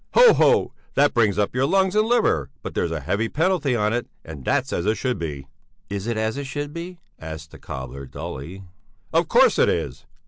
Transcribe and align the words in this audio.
"Hoho! 0.15 0.73
That 0.95 1.13
brings 1.13 1.37
up 1.37 1.53
your 1.53 1.67
lungs 1.67 1.95
and 1.95 2.07
liver, 2.07 2.49
but 2.63 2.73
there's 2.73 2.89
a 2.89 3.01
heavy 3.01 3.29
penalty 3.29 3.75
on 3.75 3.93
it, 3.93 4.07
and 4.25 4.43
that's 4.43 4.73
as 4.73 4.87
it 4.87 4.95
should 4.97 5.19
be." 5.19 5.45
"Is 5.91 6.07
it 6.07 6.17
as 6.17 6.37
it 6.37 6.47
should 6.47 6.73
be?" 6.73 6.97
asked 7.19 7.51
the 7.51 7.59
cobbler 7.59 8.07
dully. 8.07 8.63
"Of 9.13 9.27
course 9.27 9.59
it 9.59 9.69
is! 9.69 10.07